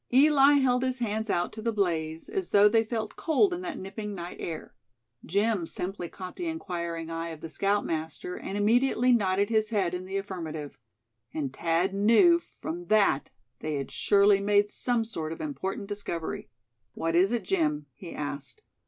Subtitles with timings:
[0.11, 3.77] Eli held his hands out to the blaze, as though they felt cold in that
[3.77, 4.73] nipping night air.
[5.23, 10.05] Jim simply caught the inquiring eye of the scoutmaster, and immediately nodded his head in
[10.05, 10.79] the affirmative.
[11.35, 13.29] And Thad knew from that
[13.59, 16.49] they had surely made some sort of important discovery.
[16.95, 18.63] "What is it, Jim?" he asked.